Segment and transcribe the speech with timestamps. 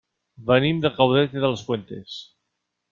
[0.47, 2.21] Venim de Caudete de las Fuentes.